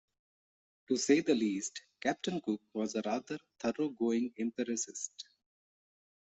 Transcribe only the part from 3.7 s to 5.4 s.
going empiricist.